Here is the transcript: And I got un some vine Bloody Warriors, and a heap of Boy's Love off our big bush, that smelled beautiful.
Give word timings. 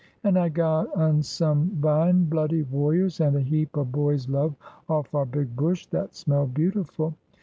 And 0.23 0.35
I 0.35 0.49
got 0.49 0.97
un 0.97 1.21
some 1.21 1.77
vine 1.79 2.23
Bloody 2.25 2.63
Warriors, 2.63 3.21
and 3.21 3.35
a 3.35 3.39
heap 3.41 3.77
of 3.77 3.91
Boy's 3.91 4.27
Love 4.27 4.55
off 4.89 5.13
our 5.13 5.27
big 5.27 5.55
bush, 5.55 5.85
that 5.91 6.15
smelled 6.15 6.55
beautiful. 6.55 7.13